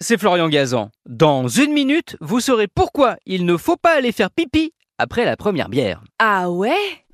[0.00, 0.90] c'est Florian Gazan.
[1.08, 5.36] Dans une minute, vous saurez pourquoi il ne faut pas aller faire pipi après la
[5.36, 6.02] première bière.
[6.18, 7.04] Ah ouais?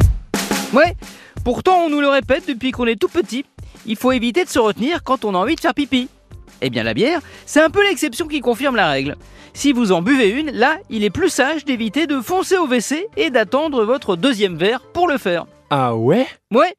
[0.72, 0.96] Ouais,
[1.44, 3.44] pourtant on nous le répète depuis qu'on est tout petit,
[3.86, 6.08] il faut éviter de se retenir quand on a envie de faire pipi.
[6.60, 9.16] Eh bien la bière, c'est un peu l'exception qui confirme la règle.
[9.52, 13.06] Si vous en buvez une, là, il est plus sage d'éviter de foncer au WC
[13.16, 15.46] et d'attendre votre deuxième verre pour le faire.
[15.76, 16.28] Ah ouais?
[16.52, 16.72] Ouais,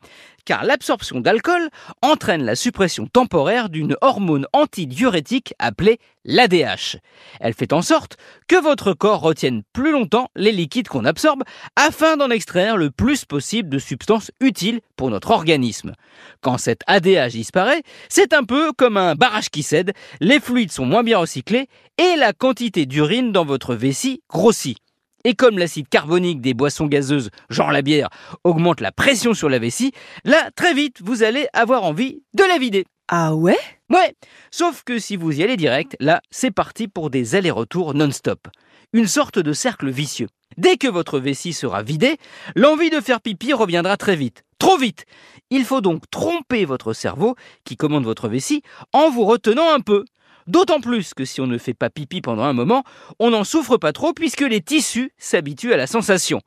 [0.46, 1.68] car l'absorption d'alcool
[2.02, 7.00] entraîne la suppression temporaire d'une hormone antidiurétique appelée l'ADH.
[7.42, 8.16] Elle fait en sorte
[8.48, 11.44] que votre corps retienne plus longtemps les liquides qu'on absorbe
[11.76, 15.92] afin d'en extraire le plus possible de substances utiles pour notre organisme.
[16.40, 20.86] Quand cette ADH disparaît, c'est un peu comme un barrage qui cède, les fluides sont
[20.86, 21.68] moins bien recyclés
[21.98, 24.78] et la quantité d'urine dans votre vessie grossit.
[25.26, 28.10] Et comme l'acide carbonique des boissons gazeuses, genre la bière,
[28.44, 29.92] augmente la pression sur la vessie,
[30.24, 32.86] là, très vite, vous allez avoir envie de la vider.
[33.08, 33.58] Ah ouais?
[33.90, 34.16] Ouais,
[34.52, 38.48] sauf que si vous y allez direct, là, c'est parti pour des allers-retours non-stop.
[38.94, 40.28] Une sorte de cercle vicieux.
[40.58, 42.18] Dès que votre vessie sera vidée,
[42.56, 44.44] l'envie de faire pipi reviendra très vite.
[44.60, 45.06] Trop vite
[45.50, 48.62] Il faut donc tromper votre cerveau, qui commande votre vessie,
[48.94, 50.06] en vous retenant un peu.
[50.48, 52.84] D'autant plus que si on ne fait pas pipi pendant un moment,
[53.20, 56.42] on n'en souffre pas trop puisque les tissus s'habituent à la sensation.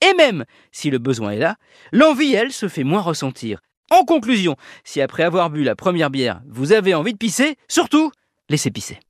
[0.00, 1.56] Et même si le besoin est là,
[1.90, 3.58] l'envie, elle, se fait moins ressentir.
[3.90, 8.12] En conclusion, si après avoir bu la première bière, vous avez envie de pisser, surtout,
[8.48, 9.00] laissez pisser.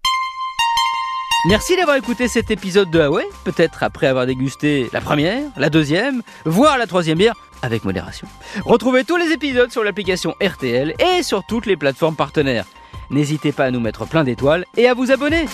[1.46, 6.22] Merci d'avoir écouté cet épisode de Huawei, peut-être après avoir dégusté la première, la deuxième,
[6.44, 8.26] voire la troisième bière, avec modération.
[8.64, 12.66] Retrouvez tous les épisodes sur l'application RTL et sur toutes les plateformes partenaires.
[13.10, 15.46] N'hésitez pas à nous mettre plein d'étoiles et à vous abonner.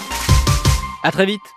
[1.02, 1.55] A très vite